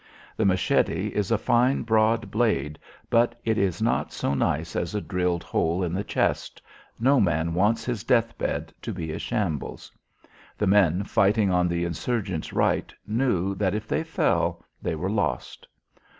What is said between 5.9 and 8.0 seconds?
the chest; no man wants